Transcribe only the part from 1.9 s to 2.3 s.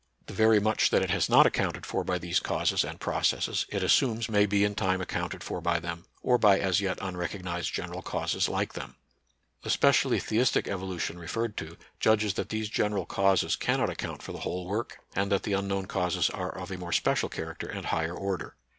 by